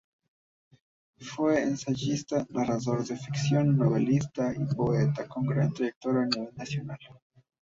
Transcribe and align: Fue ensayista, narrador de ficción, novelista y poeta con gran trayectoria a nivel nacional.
Fue 1.19 1.61
ensayista, 1.61 2.47
narrador 2.49 3.05
de 3.05 3.15
ficción, 3.17 3.77
novelista 3.77 4.51
y 4.51 4.65
poeta 4.75 5.27
con 5.27 5.45
gran 5.45 5.71
trayectoria 5.73 6.23
a 6.23 6.25
nivel 6.25 6.55
nacional. 6.55 6.97